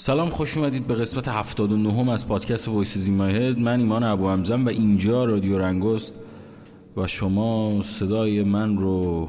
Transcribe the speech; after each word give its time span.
سلام 0.00 0.28
خوش 0.28 0.56
اومدید 0.56 0.86
به 0.86 0.94
قسمت 0.94 1.28
79 1.28 1.92
هم 1.92 2.08
از 2.08 2.28
پادکست 2.28 2.68
Voices 2.68 2.98
In 2.98 3.13
My 3.13 3.28
Head 3.28 3.58
من 3.58 3.80
ایمان 3.80 4.02
ابو 4.02 4.28
همزم 4.28 4.66
و 4.66 4.68
اینجا 4.68 5.24
رادیو 5.24 5.58
رنگست 5.58 6.14
و 6.96 7.06
شما 7.06 7.82
صدای 7.82 8.42
من 8.42 8.76
رو 8.76 9.28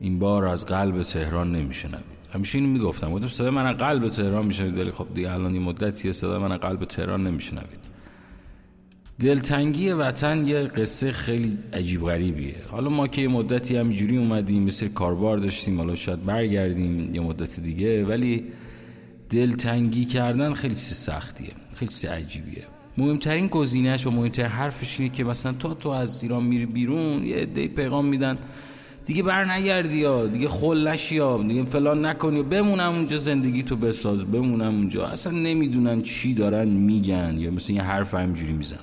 این 0.00 0.18
بار 0.18 0.44
از 0.44 0.66
قلب 0.66 1.02
تهران 1.02 1.52
نمیشنوید. 1.52 2.04
همیشه 2.34 2.58
اینو 2.58 2.70
می‌گفتم. 2.70 3.10
گفتم 3.10 3.28
صدای 3.28 3.50
من 3.50 3.66
از 3.66 3.76
قلب 3.76 4.08
تهران 4.08 4.46
میشنوید 4.46 4.78
ولی 4.78 4.90
خب 4.90 5.06
دیگه 5.14 5.32
الان 5.32 5.52
این 5.52 5.62
مدتیه 5.62 6.12
صدای 6.12 6.38
من 6.38 6.52
از 6.52 6.60
قلب 6.60 6.84
تهران 6.84 7.26
نمیشنوید. 7.26 7.80
دلتنگی 9.20 9.90
وطن 9.90 10.46
یه 10.46 10.62
قصه 10.62 11.12
خیلی 11.12 11.58
عجیب 11.72 12.04
غریبیه. 12.04 12.56
حالا 12.70 12.90
ما 12.90 13.06
که 13.08 13.22
یه 13.22 13.28
مدتی 13.28 13.76
همینجوری 13.76 14.16
اومدیم 14.16 14.62
مثل 14.62 14.88
کار 14.88 15.13
و 15.13 15.21
بار 15.21 15.38
داشتیم 15.38 15.78
حالا 15.78 15.94
شاید 15.94 16.22
برگردیم 16.22 17.14
یه 17.14 17.20
مدت 17.20 17.60
دیگه 17.60 18.04
ولی 18.04 18.44
دلتنگی 19.34 20.04
کردن 20.04 20.54
خیلی 20.54 20.74
چیز 20.74 20.92
سختیه 20.92 21.50
خیلی 21.76 21.92
چیز 21.92 22.04
عجیبیه. 22.04 22.64
مهمترین 22.98 23.46
گزینهش 23.46 24.06
و 24.06 24.10
مهمترین 24.10 24.48
حرفش 24.48 25.00
اینه 25.00 25.12
که 25.12 25.24
مثلا 25.24 25.52
تو 25.52 25.74
تو 25.74 25.88
از 25.88 26.22
ایران 26.22 26.44
میری 26.44 26.66
بیرون 26.66 27.24
یه 27.24 27.46
دی 27.46 27.68
پیغام 27.68 28.06
میدن 28.06 28.38
دیگه 29.06 29.22
بر 29.22 29.52
نگردی 29.52 29.96
یا 29.96 30.26
دیگه 30.26 30.48
خل 30.48 30.88
نشی 30.88 31.16
یا 31.16 31.42
دیگه 31.42 31.64
فلان 31.64 32.06
نکنی 32.06 32.42
بمونم 32.42 32.92
اونجا 32.92 33.18
زندگی 33.18 33.62
تو 33.62 33.76
بساز 33.76 34.24
بمونم 34.24 34.74
اونجا. 34.74 35.06
اصلا 35.06 35.32
نمی‌دونن 35.32 36.02
چی 36.02 36.34
دارن 36.34 36.68
میگن 36.68 37.36
یا 37.38 37.50
مثلا 37.50 37.76
یه 37.76 37.82
حرف 37.82 38.14
همجوری 38.14 38.52
می‌زنن. 38.52 38.78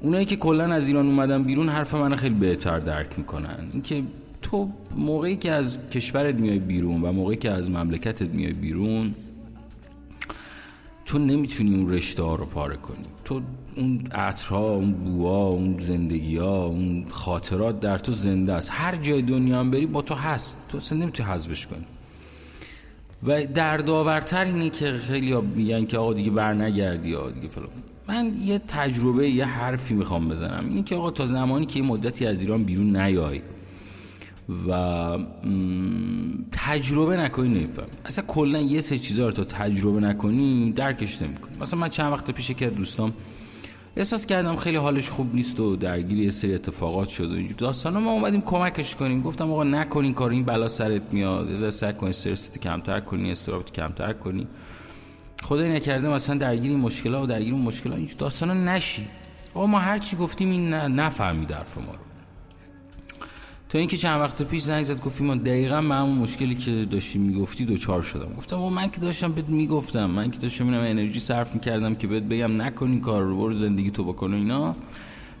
اونایی 0.00 0.24
که 0.24 0.36
کلا 0.36 0.64
از 0.64 0.88
ایران 0.88 1.06
اومدن 1.06 1.42
بیرون 1.42 1.68
حرف 1.68 1.94
من 1.94 2.16
خیلی 2.16 2.34
بهتر 2.34 2.78
درک 2.78 3.18
می‌کنن. 3.18 3.68
اینکه 3.72 4.02
تو 4.42 4.70
موقعی 4.96 5.36
که 5.36 5.52
از 5.52 5.78
کشورت 5.90 6.34
میای 6.34 6.58
بیرون 6.58 7.02
و 7.02 7.12
موقعی 7.12 7.36
که 7.36 7.50
از 7.50 7.70
مملکتت 7.70 8.28
میای 8.28 8.52
بیرون 8.52 9.14
تو 11.06 11.18
نمی‌تونی 11.18 11.74
اون 11.74 11.92
رشته 11.92 12.22
ها 12.22 12.34
رو 12.34 12.46
پاره 12.46 12.76
کنی 12.76 13.04
تو 13.24 13.40
اون 13.76 14.00
عطرها 14.12 14.74
اون 14.74 14.92
بوها 14.92 15.46
اون 15.46 15.78
زندگی 15.78 16.36
ها 16.36 16.64
اون 16.66 17.04
خاطرات 17.10 17.80
در 17.80 17.98
تو 17.98 18.12
زنده 18.12 18.52
است. 18.52 18.68
هر 18.72 18.96
جای 18.96 19.22
دنیا 19.22 19.60
هم 19.60 19.70
بری 19.70 19.86
با 19.86 20.02
تو 20.02 20.14
هست. 20.14 20.58
تو 20.68 20.78
اصلا 20.78 20.98
نمی‌تونی 20.98 21.28
حذفش 21.28 21.66
کنی. 21.66 21.84
و 23.22 23.46
دردآورتر 23.46 24.44
اینه 24.44 24.70
که 24.70 24.92
خیلی 24.92 25.32
ها 25.32 25.40
میگن 25.40 25.86
که 25.86 25.98
آقا 25.98 26.12
دیگه 26.12 26.30
بر 26.30 26.54
نگردی 26.54 27.10
یا 27.10 27.30
دیگه 27.30 27.48
فلان. 27.48 27.68
من 28.08 28.32
یه 28.38 28.58
تجربه 28.58 29.30
یه 29.30 29.44
حرفی 29.44 29.94
می‌خوام 29.94 30.28
بزنم. 30.28 30.68
اینه 30.68 30.82
که 30.82 30.96
آقا 30.96 31.10
تا 31.10 31.26
زمانی 31.26 31.66
که 31.66 31.78
یه 31.78 31.86
مدتی 31.86 32.26
از 32.26 32.40
ایران 32.40 32.64
بیرون 32.64 32.96
نیای 32.96 33.40
و 34.68 35.18
تجربه 36.52 37.16
نکنی 37.16 37.48
نمیفهم 37.48 37.88
اصلا 38.04 38.24
کلا 38.26 38.58
یه 38.58 38.80
سه 38.80 38.98
چیزا 38.98 39.26
رو 39.26 39.32
تا 39.32 39.44
تجربه 39.44 40.00
نکنی 40.00 40.72
درکش 40.72 41.22
نمی‌کنی. 41.22 41.56
مثلا 41.60 41.80
من 41.80 41.88
چند 41.88 42.12
وقت 42.12 42.30
پیش 42.30 42.50
که 42.50 42.70
دوستام 42.70 43.12
احساس 43.96 44.26
کردم 44.26 44.56
خیلی 44.56 44.76
حالش 44.76 45.10
خوب 45.10 45.34
نیست 45.34 45.60
و 45.60 45.76
درگیر 45.76 46.18
یه 46.18 46.30
سری 46.30 46.54
اتفاقات 46.54 47.08
شد 47.08 47.30
و 47.30 47.34
اینجور. 47.34 47.56
داستانا 47.56 48.00
ما 48.00 48.12
اومدیم 48.12 48.40
کمکش 48.40 48.96
کنیم. 48.96 49.22
گفتم 49.22 49.50
آقا 49.50 49.64
نکنین 49.64 50.14
کار 50.14 50.30
این 50.30 50.44
بلا 50.44 50.68
سرت 50.68 51.14
میاد. 51.14 51.62
از 51.62 51.74
سعی 51.74 51.92
کن 51.92 52.06
استرست 52.06 52.58
کمتر 52.58 53.00
کنی 53.00 53.32
استرابت 53.32 53.72
کمتر 53.72 54.12
کنی. 54.12 54.46
خدای 55.42 55.72
نکرده 55.72 56.08
مثلا 56.08 56.36
درگیر 56.36 56.70
این 56.70 56.80
مشکلات 56.80 57.22
و 57.22 57.26
درگیر 57.26 57.52
اون 57.54 57.62
مشکلات 57.62 57.96
اینجور. 57.96 58.16
داستانا 58.18 58.54
نشی. 58.54 59.06
آقا 59.54 59.66
ما 59.66 59.78
هر 59.78 59.98
چی 59.98 60.16
گفتیم 60.16 60.50
این 60.50 60.74
نفهمید 60.74 61.52
حرف 61.52 61.78
ما 61.78 61.92
رو. 61.92 61.98
تا 63.68 63.78
اینکه 63.78 63.96
چند 63.96 64.20
وقت 64.20 64.42
پیش 64.42 64.62
زنگ 64.62 64.82
زد 64.84 65.00
گفت 65.00 65.22
ما 65.22 65.34
دقیقا 65.34 65.80
من 65.80 66.00
همون 66.00 66.18
مشکلی 66.18 66.54
که 66.54 66.86
داشتی 66.90 67.18
می‌گفتی 67.18 67.64
دوچار 67.64 68.02
شدم. 68.02 68.34
گفتم 68.38 68.60
و 68.60 68.70
من 68.70 68.90
که 68.90 69.00
داشتم 69.00 69.32
بهت 69.32 69.48
می‌گفتم 69.48 70.10
من 70.10 70.30
که 70.30 70.38
داشتم 70.38 70.64
اینم 70.64 70.80
انرژی 70.80 71.20
صرف 71.20 71.54
می‌کردم 71.54 71.94
که 71.94 72.06
بهت 72.06 72.22
بگم 72.22 72.62
نکنی 72.62 73.00
کار 73.00 73.22
رو 73.22 73.36
برو 73.36 73.52
زندگی 73.52 73.90
تو 73.90 74.04
بکن 74.04 74.34
اینا. 74.34 74.76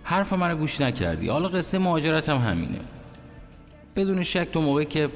حرف 0.02 0.32
من 0.32 0.50
رو 0.50 0.56
گوش 0.56 0.80
نکردی. 0.80 1.28
حالا 1.28 1.48
قصه 1.48 1.78
مهاجرت 1.78 2.28
هم 2.28 2.50
همینه. 2.50 2.78
بدون 3.96 4.22
شک 4.22 4.48
تو 4.52 4.60
موقعی 4.60 4.84
که 4.84 5.08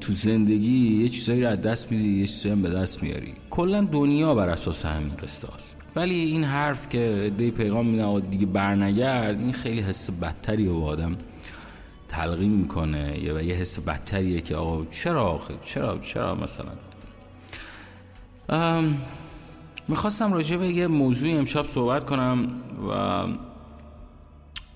تو 0.00 0.12
زندگی 0.12 1.02
یه 1.02 1.08
چیزایی 1.08 1.42
رو 1.42 1.48
از 1.48 1.60
دست 1.60 1.92
میدی 1.92 2.20
یه 2.20 2.26
چیزایی 2.26 2.54
هم 2.54 2.62
به 2.62 2.70
دست 2.70 3.02
میاری. 3.02 3.34
کلا 3.50 3.80
دنیا 3.80 4.34
بر 4.34 4.48
اساس 4.48 4.86
همین 4.86 5.14
قصه 5.22 5.48
هست 5.56 5.76
ولی 5.96 6.14
این 6.14 6.44
حرف 6.44 6.88
که 6.88 7.32
دی 7.38 7.50
پیغام 7.50 7.86
میدن 7.86 8.20
دیگه 8.20 8.46
برنگرد 8.46 9.40
این 9.40 9.52
خیلی 9.52 9.80
حس 9.80 10.10
بدتری 10.10 10.66
و 10.66 10.74
آدم 10.74 11.16
تلقیم 12.12 12.52
می‌کنه 12.52 13.32
و 13.34 13.42
یه 13.42 13.54
حس 13.54 13.78
بدتریه 13.78 14.40
که 14.40 14.56
آقا 14.56 14.84
چرا 14.84 15.24
آخه؟ 15.24 15.54
چرا؟ 15.64 15.98
چرا 15.98 16.34
مثلا؟ 16.34 16.72
می‌خواستم 19.88 20.32
راجع 20.32 20.56
به 20.56 20.68
یه 20.68 20.86
موضوعی 20.86 21.32
امشب 21.32 21.64
صحبت 21.64 22.06
کنم 22.06 22.48
و 22.88 22.92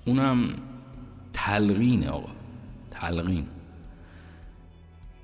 اونم 0.06 0.48
تلقینه 1.32 2.08
آقا. 2.08 2.32
تلقین. 2.90 3.46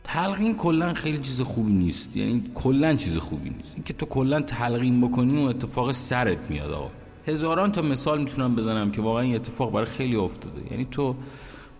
تلقین 0.05 0.57
کلا 0.57 0.93
خیلی 0.95 1.19
چیز 1.19 1.41
خوبی 1.41 1.73
نیست. 1.73 2.17
یعنی 2.17 2.43
کلا 2.55 2.95
چیز 2.95 3.19
خوبی 3.19 3.51
نیست. 3.51 3.73
اینکه 3.75 3.93
تو 3.93 4.07
کلا 4.07 4.41
تلقین 4.41 5.01
بکنی 5.01 5.45
و 5.45 5.49
اتفاق 5.49 5.93
سرت 5.93 6.51
میاد 6.51 6.71
آقا. 6.71 6.91
هزاران 7.27 7.73
تا 7.73 7.83
مثال 7.83 8.19
می‌تونم 8.19 8.55
بزنم 8.55 8.91
که 8.91 9.03
واقعا 9.03 9.23
این 9.23 9.35
اتفاق 9.35 9.73
برای 9.73 9.87
خیلی 9.87 10.17
افتاده. 10.17 10.73
یعنی 10.73 10.85
تو 10.85 11.17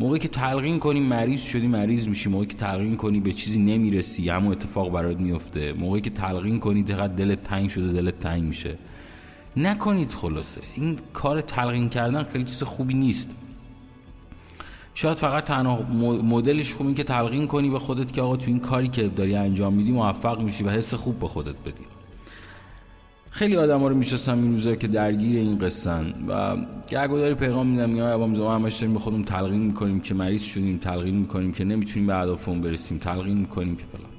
موقعی 0.01 0.19
که 0.19 0.29
تلقین 0.29 0.79
کنی 0.79 1.01
مریض 1.01 1.43
شدی 1.43 1.67
مریض 1.67 2.09
میشی. 2.09 2.29
موقعی 2.29 2.47
که 2.47 2.55
تلقین 2.55 2.97
کنی 2.97 3.21
به 3.21 3.33
چیزی 3.33 3.59
نمی‌رسی 3.59 4.29
همون 4.29 4.53
اتفاق 4.53 4.91
برات 4.91 5.21
میفته 5.21 5.73
موقعی 5.73 6.01
که 6.01 6.11
تلقین 6.11 6.61
کنی 6.61 6.83
دقیقا 6.83 7.07
دلت 7.07 7.43
تنگ 7.43 7.69
شده 7.69 7.93
دلت 7.93 8.19
تنگ 8.19 8.43
میشه. 8.43 8.79
نکنید 9.57 10.11
خلاصه. 10.11 10.61
این 10.75 10.99
کار 11.13 11.41
تلقین 11.41 11.89
کردن 11.89 12.23
خیلی 12.23 12.45
چیز 12.45 12.63
خوبی 12.63 12.95
نیست. 12.95 13.31
شاید 14.95 15.17
فقط 15.17 15.45
تنها 15.45 15.83
مدلش 16.23 16.75
خوب 16.75 16.95
که 16.95 17.05
تلقین 17.05 17.47
کنی 17.47 17.71
به 17.71 17.79
خودت 17.79 18.13
که 18.13 18.23
آقا 18.23 18.37
تو 18.37 18.47
این 18.47 18.61
کاری 18.61 18.89
که 18.89 19.09
داری 19.09 19.35
انجام 19.35 19.75
میدی 19.75 19.93
موفق 19.93 20.43
میشی 20.43 20.65
و 20.65 20.71
حس 20.71 20.95
خوب 20.95 21.19
به 21.19 21.29
خودت 21.29 21.59
بدی. 21.65 21.85
خیلی 23.35 23.57
آدم 23.57 23.81
ها 23.81 23.89
رو 23.89 23.95
میشستم 23.95 24.43
این 24.43 24.53
روزا 24.53 24.75
که 24.75 24.89
درگیر 24.89 25.37
این 25.37 25.59
قصن 25.59 26.15
و 26.29 26.57
گرگوداری 26.89 27.35
پیغام 27.35 27.67
میدم 27.67 28.07
ابام 28.15 28.35
زمان 28.35 28.61
همش 28.61 28.75
داریم 28.75 28.95
به 28.95 29.01
خودمون 29.01 29.25
تلقین 29.25 29.61
می‌کنیم 29.61 30.01
که 30.01 30.15
مریض 30.15 30.43
شدیم 30.43 30.79
تلقین 30.79 31.15
می‌کنیم 31.15 31.53
که 31.53 31.65
نمی‌تونیم 31.65 32.07
به 32.07 32.15
اهدافمون 32.15 32.61
برسیم 32.61 32.99
تلقین 32.99 33.37
می‌کنیم 33.37 33.77
که 33.77 33.83
فلان. 33.93 34.11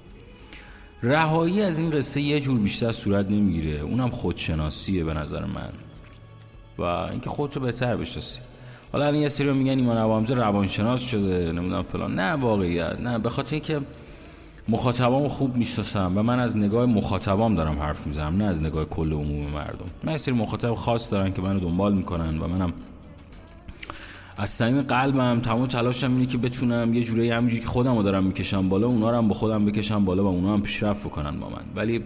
رهایی 1.14 1.62
از 1.62 1.80
این 1.80 1.90
قصه 1.90 2.22
یه 2.22 2.40
جور 2.40 2.60
بیشتر 2.60 2.92
صورت 2.92 3.32
نمی‌گیره. 3.32 3.80
اونم 3.80 4.10
خودشناسیه 4.10 5.04
به 5.04 5.14
نظر 5.14 5.46
من. 5.46 5.70
و 6.78 6.82
اینکه 6.82 7.30
خودتو 7.30 7.60
بهتر 7.60 7.98
بشناسی. 7.98 8.40
حالا 8.92 9.16
یه 9.16 9.28
سری 9.28 9.52
میگن 9.52 9.78
ایمان 9.78 9.98
ابامزه 9.98 10.34
روانشناس 10.34 11.02
شده 11.02 11.52
نمی‌دونم 11.52 11.84
فلان. 11.84 12.20
نه 12.20 12.32
واقعیت. 12.32 13.00
نه 13.02 13.20
به 13.20 13.30
خاطر 13.30 13.56
اینکه 13.56 13.80
مخاطبامو 14.68 15.30
خوب 15.30 15.58
می‌شناسم 15.58 16.12
و 16.16 16.24
من 16.24 16.40
از 16.40 16.58
نگاه 16.58 16.86
مخاطبام 16.86 17.56
دارم 17.56 17.80
حرف 17.80 18.08
می‌زنم 18.08 18.38
نه 18.38 18.44
از 18.44 18.62
نگاه 18.62 18.86
کل 18.86 19.14
عموم 19.14 19.52
مردم. 19.52 19.86
من 20.04 20.18
سری 20.18 20.34
مخاطب 20.34 20.74
خاص 20.74 21.12
دارن 21.12 21.34
که 21.34 21.42
منو 21.42 21.60
دنبال 21.60 21.94
می‌کنن 21.94 22.40
و 22.40 22.48
منم 22.48 22.74
از 24.38 24.50
صمیم 24.50 24.82
قلبم 24.82 25.40
تمام 25.40 25.68
تلاشم 25.68 26.12
اینه 26.12 26.26
که 26.26 26.38
بتونم 26.38 26.94
یه 26.94 27.04
جوری 27.04 27.30
همینجوری 27.30 27.62
که 27.62 27.68
خودم 27.68 28.02
دارم 28.02 28.24
می‌کشم 28.24 28.70
بالا 28.70 28.88
اونا 28.88 29.12
رو 29.12 29.18
هم 29.18 29.28
با 29.28 29.34
خودم 29.34 29.66
بکشم 29.66 30.06
بالا 30.06 30.24
و 30.24 30.28
اونا 30.28 30.54
هم 30.54 30.62
پیشرفت 30.62 31.04
بکنن 31.04 31.40
با 31.40 31.50
من. 31.50 31.64
ولی 31.76 32.04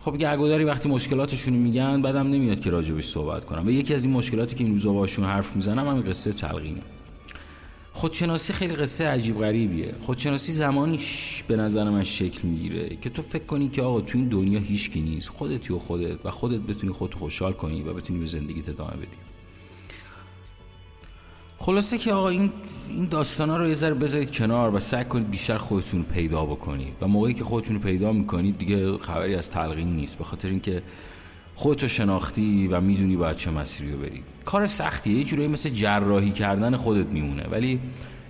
خب 0.00 0.16
گرگوداری 0.16 0.64
وقتی 0.64 0.88
مشکلاتشون 0.88 1.54
میگن 1.54 2.02
بعدم 2.02 2.26
نمیاد 2.26 2.60
که 2.60 2.70
راجبش 2.70 3.04
صحبت 3.04 3.44
کنم. 3.44 3.66
و 3.66 3.70
یکی 3.70 3.94
از 3.94 4.04
این 4.04 4.14
مشکلاتی 4.14 4.56
که 4.56 4.64
این 4.64 4.72
روزا 4.72 4.92
باشون 4.92 5.24
حرف 5.24 5.56
می‌زنم 5.56 5.88
همین 5.88 6.02
قصه 6.02 6.32
تلقینه. 6.32 6.80
خودشناسی 8.04 8.52
خیلی 8.52 8.74
قصه 8.74 9.08
عجیب 9.08 9.38
غریبیه. 9.38 9.94
خودشناسی 10.02 10.52
زمانی 10.52 10.98
به 11.48 11.56
نظر 11.56 11.90
من 11.90 12.04
شکل 12.04 12.48
می‌گیره 12.48 12.96
که 12.96 13.10
تو 13.10 13.22
فکر 13.22 13.44
کنی 13.44 13.68
که 13.68 13.82
آقا 13.82 14.00
تو 14.00 14.18
این 14.18 14.28
دنیا 14.28 14.60
هیچکی 14.60 15.00
نیست. 15.00 15.28
خودتی 15.28 15.72
و 15.72 15.78
خودت 15.78 16.26
و 16.26 16.30
خودت 16.30 16.60
بتونی 16.60 16.92
خودت 16.92 17.14
خوشحال 17.14 17.52
کنی 17.52 17.82
و 17.82 17.92
بتونی 17.92 18.18
به 18.18 18.26
زندگیت 18.26 18.68
ادامه 18.68 18.90
بدی. 18.90 19.16
خلاصه 21.58 21.98
که 21.98 22.12
آقا 22.12 22.28
این 22.28 22.52
این 22.88 23.06
داستانا 23.06 23.56
رو 23.56 23.68
یه 23.68 23.74
ذره 23.74 23.94
بذارید 23.94 24.30
کنار 24.30 24.74
و 24.74 24.78
سعی 24.78 25.04
کنید 25.04 25.30
بیشتر 25.30 25.58
خودتون 25.58 26.02
پیدا 26.02 26.44
بکنید. 26.44 26.94
و 27.00 27.08
موقعی 27.08 27.34
که 27.34 27.44
خودتون 27.44 27.78
پیدا 27.78 28.12
می‌کنید 28.12 28.58
دیگه 28.58 28.98
خبری 28.98 29.34
از 29.34 29.50
تلقین 29.50 29.88
نیست. 29.88 30.18
به 30.18 30.24
خاطر 30.24 30.48
اینکه 30.48 30.82
خودتو 31.54 31.88
شناختی 31.88 32.68
و 32.68 32.80
می‌دونی 32.80 33.16
باید 33.16 33.36
چه 33.36 33.50
مسیری 33.50 33.92
رو 33.92 33.98
بری. 33.98 34.22
کار 34.44 34.66
سختیه 34.66 35.18
یه 35.18 35.24
جورایی 35.24 35.48
مثل 35.48 35.68
جراحی 35.68 36.30
کردن 36.30 36.76
خودت 36.76 37.12
میمونه. 37.12 37.42
ولی 37.50 37.80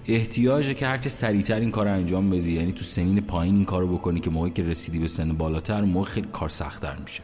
احتیاجه 0.06 0.74
که 0.74 0.86
هرچه 0.86 1.08
سریعتر 1.08 1.60
این 1.60 1.70
کار 1.70 1.86
رو 1.86 1.92
انجام 1.92 2.30
بدی 2.30 2.52
یعنی 2.52 2.72
تو 2.72 2.84
سنین 2.84 3.20
پایین 3.20 3.54
این 3.54 3.64
کار 3.64 3.86
بکنی 3.86 4.20
که 4.20 4.30
موقعی 4.30 4.50
که 4.50 4.62
رسیدی 4.62 4.98
به 4.98 5.08
سن 5.08 5.32
بالاتر 5.32 5.80
موقع 5.80 6.10
خیلی 6.10 6.28
کار 6.32 6.48
سختتر 6.48 6.96
میشه. 6.96 7.22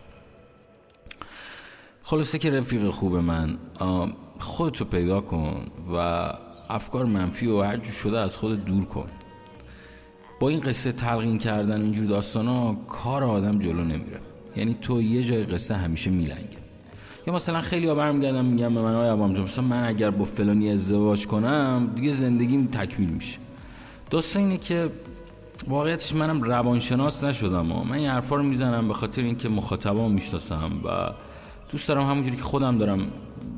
خلاصه 2.02 2.38
که 2.38 2.50
رفیق 2.50 2.90
خوب 2.90 3.16
من 3.16 3.58
خودتو 4.38 4.84
پیدا 4.84 5.20
کن 5.20 5.66
و 5.94 5.96
افکار 6.70 7.04
منفی 7.04 7.46
و 7.46 7.62
هر 7.62 7.76
جو 7.76 7.92
شده 7.92 8.18
از 8.18 8.36
خودت 8.36 8.64
دور 8.64 8.84
کن. 8.84 9.08
با 10.40 10.48
این 10.48 10.60
قصه 10.60 10.92
تلقین 10.92 11.38
کردن 11.38 11.82
اینجور 11.82 12.04
داستان 12.04 12.46
ها 12.46 12.74
کار 12.88 13.24
آدم 13.24 13.58
جلو 13.58 13.84
نمیره. 13.84 14.20
یعنی 14.56 14.76
تو 14.82 15.02
یه 15.02 15.22
جای 15.22 15.44
قصه 15.44 15.74
همیشه 15.74 16.10
میلنگه. 16.10 16.60
یا 17.26 17.34
مثلا 17.34 17.60
خیلی 17.60 17.86
ها 17.86 17.94
برمیگردم 17.94 18.44
میگم 18.44 18.74
به 18.74 18.82
من 18.82 18.94
آیا 18.94 19.16
مثلا 19.16 19.64
من 19.64 19.88
اگر 19.88 20.10
با 20.10 20.24
فلانی 20.24 20.70
ازدواج 20.70 21.26
کنم 21.26 21.90
دیگه 21.94 22.12
زندگیم 22.12 22.66
تکمیل 22.66 23.08
میشه. 23.10 23.38
داستان 24.10 24.42
اینه 24.42 24.56
که 24.56 24.90
واقعیتش 25.68 26.14
منم 26.14 26.42
روانشناس 26.42 27.24
نشدم 27.24 27.72
و 27.72 27.84
من 27.84 27.92
این 27.92 28.08
حرفا 28.08 28.36
رو 28.36 28.42
می‌زنم 28.42 28.88
به 28.88 28.94
خاطر 28.94 29.22
اینکه 29.22 29.48
مخاطبام 29.48 30.12
می‌شناسم 30.12 30.70
و 30.84 31.10
دوست 31.72 31.88
دارم 31.88 32.10
همونجوری 32.10 32.36
که 32.36 32.42
خودم 32.42 32.78
دارم 32.78 33.08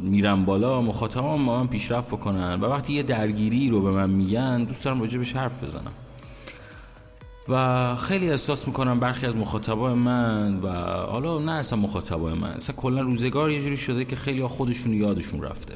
میرم 0.01 0.45
بالا 0.45 0.81
مخاطبام 0.81 1.47
با 1.47 1.61
من 1.61 1.67
پیشرفت 1.67 2.09
بکنن 2.09 2.61
و 2.61 2.65
وقتی 2.65 2.93
یه 2.93 3.03
درگیری 3.03 3.69
رو 3.69 3.83
به 3.83 3.91
من 3.91 4.11
میگن 4.11 4.65
دوست 4.65 4.85
دارم 4.85 5.01
راجبش 5.01 5.37
حرف 5.37 5.65
بزنم. 5.65 5.93
و 7.49 7.97
خیلی 7.97 8.31
احساس 8.31 8.67
می‌کنم 8.67 9.01
برخی 9.01 9.27
از 9.27 9.37
مخاطبای 9.37 9.95
من 9.95 10.61
و 10.61 10.69
حالا 11.07 11.39
نه 11.39 11.53
اصلا 11.53 11.79
مخاطبای 11.79 12.35
من 12.35 12.49
اصلا 12.49 12.77
کلا 12.77 13.01
روزگار 13.01 13.51
یه 13.51 13.61
جوری 13.61 13.77
شده 13.77 14.05
که 14.05 14.17
خیلی 14.17 14.47
خودشون 14.47 14.93
یادشون 14.93 15.43
رفته. 15.43 15.75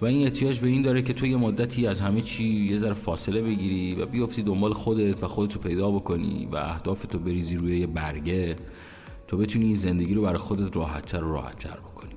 و 0.00 0.06
این 0.06 0.24
احتیاج 0.24 0.60
به 0.60 0.68
این 0.68 0.82
داره 0.82 1.02
که 1.02 1.12
تو 1.12 1.26
یه 1.26 1.36
مدتی 1.36 1.86
از 1.86 2.00
همه 2.00 2.20
چی 2.20 2.44
یه 2.44 2.78
ذره 2.78 2.94
فاصله 2.94 3.42
بگیری 3.42 3.94
و 3.94 4.06
بیفتی 4.06 4.42
دنبال 4.42 4.72
خودت 4.72 5.24
و 5.24 5.28
خودتو 5.28 5.58
پیدا 5.58 5.90
بکنی 5.90 6.48
و 6.52 6.56
اهدافتو 6.56 7.18
بریزی 7.18 7.56
روی 7.56 7.78
یه 7.78 7.86
برگه 7.86 8.56
تو 9.28 9.36
بتونی 9.36 9.64
این 9.64 9.74
زندگی 9.74 10.14
رو 10.14 10.22
برای 10.22 10.38
خودت 10.38 10.76
راحتتر 10.76 11.24
و 11.24 11.32
راحتتر 11.32 11.76
بکنی. 11.76 12.10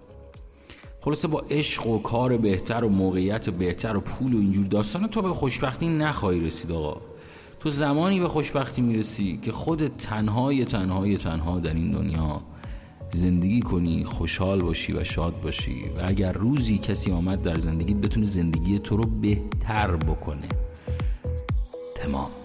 خلاصه 1.01 1.27
با 1.27 1.39
عشق 1.49 1.87
و 1.87 1.99
کار 1.99 2.37
بهتر 2.37 2.83
و 2.83 2.89
موقعیت 2.89 3.49
بهتر 3.49 3.97
و 3.97 4.01
پول 4.01 4.33
و 4.33 4.37
اینجور 4.37 4.65
داستان 4.65 5.07
تو 5.07 5.21
به 5.21 5.33
خوشبختی 5.33 5.87
نخواهی 5.87 6.39
رسید 6.39 6.71
آقا. 6.71 7.12
تو 7.63 7.69
زمانی 7.69 8.19
به 8.19 8.27
خوشبختی 8.27 8.81
می‌رسی 8.81 9.39
که 9.42 9.51
خودت 9.51 9.98
تنهای 9.98 10.65
تنهای 10.65 11.18
تنها 11.18 11.60
در 11.60 11.74
این 11.74 11.92
دنیا 11.92 12.42
زندگی 13.12 13.60
کنی 13.60 14.04
خوشحال 14.04 14.62
باشی 14.62 14.94
و 14.94 15.04
شاد 15.04 15.42
باشی 15.42 15.83
و 15.98 16.01
اگر 16.06 16.31
روزی 16.31 16.77
کسی 16.77 17.12
آمد 17.12 17.42
در 17.42 17.60
زندگی 17.60 17.94
بتونه 17.94 18.25
زندگی 18.25 18.80
تو 18.80 18.98
رو 18.98 19.06
بهتر 19.06 19.95
بکنه. 19.95 20.48
تمام. 21.95 22.42